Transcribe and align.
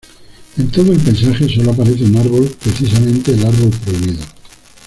En 0.57 0.67
todo 0.71 0.91
el 0.93 0.99
paisaje 0.99 1.47
solo 1.47 1.73
aparece 1.73 2.05
un 2.05 2.17
árbol, 2.17 2.49
precisamente 2.59 3.33
el 3.33 3.45
Árbol 3.45 3.69
Prohibido. 3.85 4.25